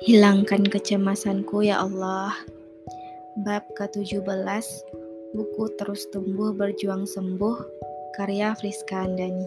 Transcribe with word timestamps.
Hilangkan 0.00 0.64
kecemasanku 0.64 1.60
ya 1.60 1.84
Allah. 1.84 2.32
Bab 3.44 3.68
ke-17 3.76 4.64
Buku 5.36 5.64
Terus 5.76 6.08
Tumbuh 6.08 6.56
Berjuang 6.56 7.04
Sembuh 7.04 7.60
Karya 8.16 8.56
Friska 8.56 9.04
Andani 9.04 9.44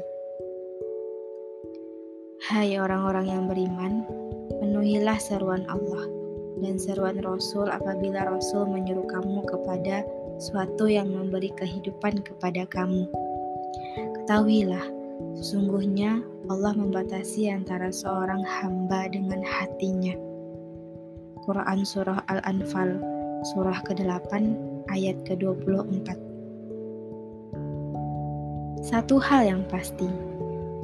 Hai 2.45 2.77
orang-orang 2.77 3.33
yang 3.33 3.43
beriman, 3.49 4.05
penuhilah 4.61 5.17
seruan 5.17 5.65
Allah 5.73 6.05
dan 6.61 6.77
seruan 6.77 7.17
Rasul 7.25 7.73
apabila 7.73 8.21
Rasul 8.29 8.69
menyuruh 8.69 9.09
kamu 9.09 9.49
kepada 9.49 10.05
suatu 10.37 10.85
yang 10.85 11.09
memberi 11.09 11.49
kehidupan 11.57 12.21
kepada 12.21 12.69
kamu. 12.69 13.09
Ketahuilah, 14.21 14.85
sesungguhnya 15.33 16.21
Allah 16.45 16.77
membatasi 16.77 17.49
antara 17.49 17.89
seorang 17.89 18.45
hamba 18.45 19.09
dengan 19.09 19.41
hatinya 19.41 20.13
Quran 21.43 21.83
Surah 21.83 22.23
Al-Anfal, 22.31 23.03
Surah 23.51 23.83
ke-8, 23.83 24.31
ayat 24.87 25.19
ke-24. 25.27 26.15
Satu 28.83 29.19
hal 29.19 29.47
yang 29.47 29.63
pasti, 29.67 30.07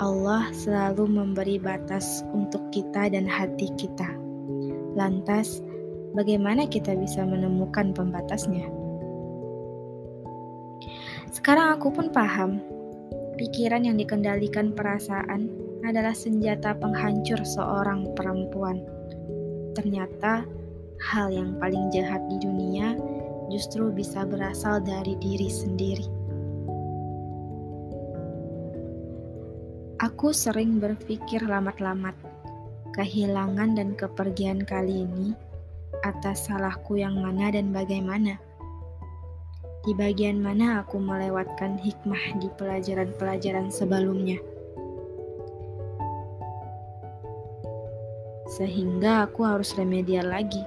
Allah 0.03 0.51
selalu 0.51 1.07
memberi 1.07 1.55
batas 1.59 2.23
untuk 2.35 2.63
kita 2.75 3.07
dan 3.11 3.23
hati 3.23 3.71
kita. 3.79 4.07
Lantas, 4.95 5.63
bagaimana 6.15 6.67
kita 6.67 6.95
bisa 6.95 7.23
menemukan 7.23 7.95
pembatasnya? 7.95 8.67
Sekarang 11.31 11.79
aku 11.79 11.87
pun 11.91 12.11
paham, 12.11 12.59
pikiran 13.39 13.87
yang 13.87 13.95
dikendalikan 13.95 14.75
perasaan 14.75 15.47
adalah 15.87 16.11
senjata 16.11 16.75
penghancur 16.75 17.39
seorang 17.47 18.11
perempuan 18.15 18.83
ternyata 19.79 20.43
hal 20.99 21.31
yang 21.31 21.55
paling 21.55 21.87
jahat 21.95 22.19
di 22.27 22.35
dunia 22.43 22.99
justru 23.47 23.87
bisa 23.95 24.27
berasal 24.27 24.83
dari 24.83 25.15
diri 25.23 25.47
sendiri. 25.47 26.03
Aku 30.03 30.35
sering 30.35 30.83
berpikir 30.83 31.47
lamat-lamat, 31.47 32.11
kehilangan 32.91 33.79
dan 33.79 33.95
kepergian 33.95 34.67
kali 34.67 35.07
ini 35.07 35.31
atas 36.03 36.51
salahku 36.51 36.99
yang 36.99 37.15
mana 37.23 37.47
dan 37.47 37.71
bagaimana. 37.71 38.35
Di 39.87 39.95
bagian 39.95 40.43
mana 40.43 40.83
aku 40.83 40.99
melewatkan 40.99 41.79
hikmah 41.79 42.35
di 42.43 42.51
pelajaran-pelajaran 42.59 43.71
sebelumnya. 43.71 44.43
Sehingga 48.49 49.29
aku 49.29 49.45
harus 49.45 49.77
remedial 49.77 50.25
lagi. 50.25 50.65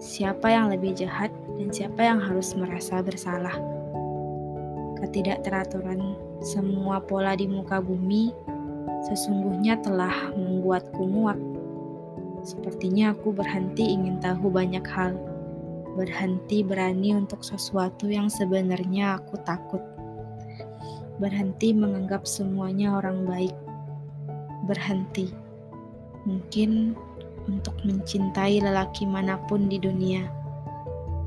Siapa 0.00 0.48
yang 0.48 0.72
lebih 0.72 0.96
jahat 0.96 1.28
dan 1.60 1.68
siapa 1.68 2.00
yang 2.00 2.16
harus 2.16 2.56
merasa 2.56 3.04
bersalah? 3.04 3.52
Ketidakteraturan 4.96 6.16
semua 6.40 7.04
pola 7.04 7.36
di 7.36 7.44
muka 7.44 7.84
bumi 7.84 8.32
sesungguhnya 9.04 9.76
telah 9.84 10.32
membuatku 10.32 11.04
muak. 11.04 11.36
Sepertinya 12.48 13.12
aku 13.12 13.36
berhenti 13.36 13.92
ingin 13.92 14.16
tahu 14.16 14.48
banyak 14.48 14.84
hal, 14.88 15.20
berhenti 16.00 16.64
berani 16.64 17.12
untuk 17.12 17.44
sesuatu 17.44 18.08
yang 18.08 18.32
sebenarnya 18.32 19.20
aku 19.20 19.36
takut, 19.44 19.82
berhenti 21.20 21.76
menganggap 21.76 22.24
semuanya 22.24 22.96
orang 23.00 23.26
baik, 23.26 23.56
berhenti 24.64 25.45
Mungkin 26.26 26.98
untuk 27.46 27.78
mencintai 27.86 28.58
lelaki 28.58 29.06
mana 29.06 29.38
pun 29.46 29.70
di 29.70 29.78
dunia, 29.78 30.26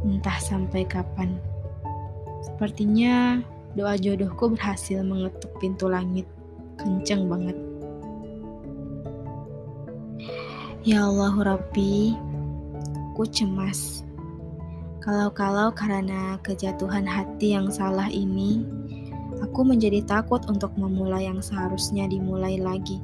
entah 0.04 0.36
sampai 0.44 0.84
kapan. 0.84 1.40
Sepertinya 2.44 3.40
doa 3.80 3.96
jodohku 3.96 4.52
berhasil 4.52 5.00
mengetuk 5.04 5.56
pintu 5.64 5.88
langit. 5.88 6.28
Kenceng 6.80 7.28
banget. 7.28 7.56
Ya 10.88 11.04
Allah 11.04 11.36
Rabbi, 11.36 12.16
aku 13.12 13.28
cemas. 13.28 14.08
Kalau-kalau 15.04 15.76
karena 15.76 16.40
kejatuhan 16.40 17.04
hati 17.04 17.52
yang 17.52 17.68
salah 17.68 18.08
ini, 18.08 18.64
aku 19.44 19.68
menjadi 19.68 20.00
takut 20.08 20.40
untuk 20.48 20.72
memulai 20.80 21.28
yang 21.28 21.44
seharusnya 21.44 22.08
dimulai 22.08 22.56
lagi. 22.56 23.04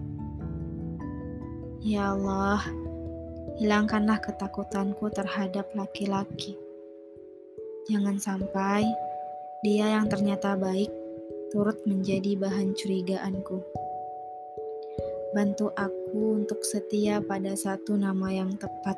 Ya 1.85 2.18
Allah, 2.18 2.66
hilangkanlah 3.62 4.18
ketakutanku 4.18 5.06
terhadap 5.13 5.69
laki-laki. 5.78 6.57
Jangan 7.85 8.18
sampai 8.18 8.90
dia 9.62 9.94
yang 9.94 10.09
ternyata 10.09 10.57
baik 10.57 10.90
turut 11.53 11.78
menjadi 11.85 12.41
bahan 12.41 12.73
curigaanku. 12.73 13.62
Bantu 15.38 15.69
aku 15.78 16.41
untuk 16.41 16.66
setia 16.66 17.22
pada 17.22 17.53
satu 17.53 17.94
nama 17.94 18.34
yang 18.34 18.57
tepat, 18.57 18.97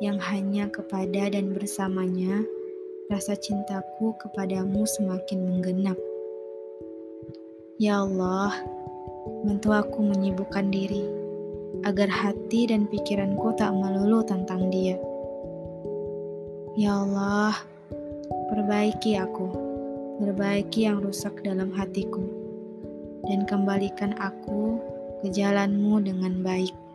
yang 0.00 0.16
hanya 0.16 0.72
kepada 0.72 1.28
dan 1.28 1.52
bersamanya 1.52 2.40
rasa 3.12 3.36
cintaku 3.36 4.16
kepadamu 4.16 4.88
semakin 4.88 5.44
menggenap. 5.44 6.00
Ya 7.76 8.00
Allah, 8.00 8.64
bantu 9.44 9.76
aku 9.76 10.00
menyibukkan 10.08 10.72
diri 10.72 11.25
agar 11.82 12.08
hati 12.08 12.70
dan 12.70 12.86
pikiranku 12.86 13.52
tak 13.58 13.74
melulu 13.74 14.22
tentang 14.22 14.70
dia. 14.70 14.96
Ya 16.78 16.96
Allah, 17.02 17.56
perbaiki 18.52 19.18
aku, 19.18 19.48
perbaiki 20.22 20.86
yang 20.86 21.02
rusak 21.02 21.42
dalam 21.42 21.74
hatiku, 21.74 22.22
dan 23.26 23.44
kembalikan 23.44 24.14
aku 24.16 24.78
ke 25.20 25.28
jalanmu 25.34 26.00
dengan 26.04 26.40
baik. 26.46 26.85